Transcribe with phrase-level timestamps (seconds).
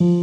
[0.00, 0.14] Alberto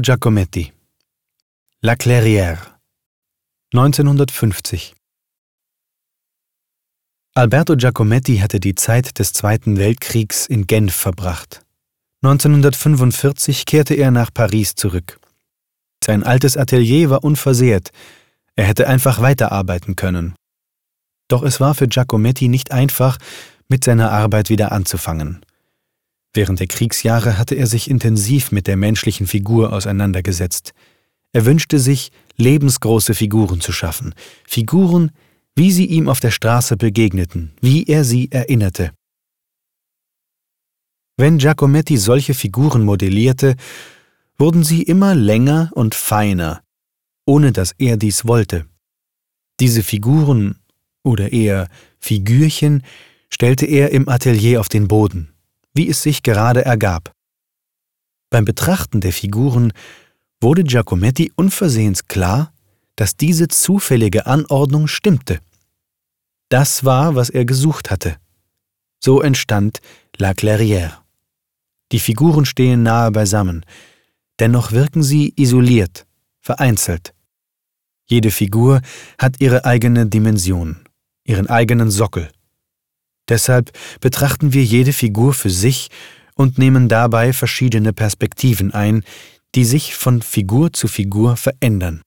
[0.00, 0.70] Giacometti
[1.80, 2.58] La Clairière
[3.72, 4.92] 1950
[7.34, 11.64] Alberto Giacometti hatte die Zeit des Zweiten Weltkriegs in Genf verbracht.
[12.22, 15.18] 1945 kehrte er nach Paris zurück.
[16.04, 17.90] Sein altes Atelier war unversehrt,
[18.56, 20.34] er hätte einfach weiterarbeiten können.
[21.28, 23.18] Doch es war für Giacometti nicht einfach,
[23.68, 25.44] mit seiner Arbeit wieder anzufangen.
[26.34, 30.72] Während der Kriegsjahre hatte er sich intensiv mit der menschlichen Figur auseinandergesetzt.
[31.32, 34.14] Er wünschte sich, lebensgroße Figuren zu schaffen,
[34.46, 35.10] Figuren,
[35.56, 38.92] wie sie ihm auf der Straße begegneten, wie er sie erinnerte.
[41.16, 43.54] Wenn Giacometti solche Figuren modellierte,
[44.36, 46.63] wurden sie immer länger und feiner,
[47.26, 48.66] ohne dass er dies wollte.
[49.60, 50.56] Diese Figuren,
[51.02, 51.68] oder eher
[52.00, 52.82] Figürchen,
[53.30, 55.34] stellte er im Atelier auf den Boden
[55.74, 57.12] wie es sich gerade ergab.
[58.30, 59.72] Beim Betrachten der Figuren
[60.40, 62.52] wurde Giacometti unversehens klar,
[62.96, 65.40] dass diese zufällige Anordnung stimmte.
[66.48, 68.16] Das war, was er gesucht hatte.
[69.02, 69.80] So entstand
[70.16, 70.92] La Clairière.
[71.92, 73.64] Die Figuren stehen nahe beisammen,
[74.38, 76.06] dennoch wirken sie isoliert,
[76.44, 77.14] vereinzelt.
[78.06, 78.82] Jede Figur
[79.18, 80.84] hat ihre eigene Dimension,
[81.24, 82.30] ihren eigenen Sockel.
[83.28, 85.88] Deshalb betrachten wir jede Figur für sich
[86.34, 89.02] und nehmen dabei verschiedene Perspektiven ein,
[89.54, 92.02] die sich von Figur zu Figur verändern.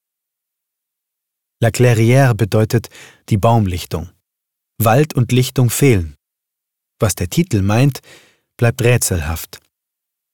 [1.59, 2.89] La Clairière bedeutet
[3.29, 4.09] die Baumlichtung.
[4.77, 6.15] Wald und Lichtung fehlen.
[6.99, 8.01] Was der Titel meint,
[8.57, 9.59] bleibt rätselhaft.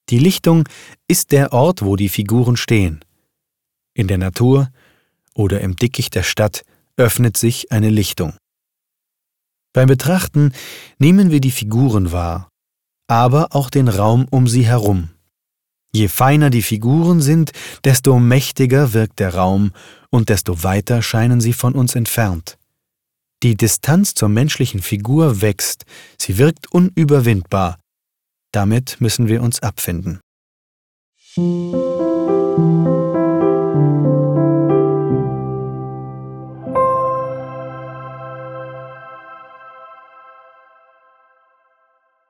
[0.10, 0.68] Die Lichtung
[1.08, 3.06] ist der Ort, wo die Figuren stehen.
[3.96, 4.70] In der Natur
[5.34, 6.64] oder im Dickicht der Stadt
[6.98, 8.34] öffnet sich eine Lichtung.
[9.74, 10.54] Beim Betrachten
[11.00, 12.50] nehmen wir die Figuren wahr,
[13.08, 15.10] aber auch den Raum um sie herum.
[15.92, 17.52] Je feiner die Figuren sind,
[17.84, 19.72] desto mächtiger wirkt der Raum
[20.10, 22.58] und desto weiter scheinen sie von uns entfernt.
[23.44, 25.86] Die Distanz zur menschlichen Figur wächst,
[26.18, 27.80] sie wirkt unüberwindbar.
[28.52, 30.20] Damit müssen wir uns abfinden.